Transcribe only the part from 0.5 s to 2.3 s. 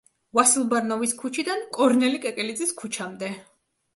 ბარნოვის ქუჩიდან კორნელი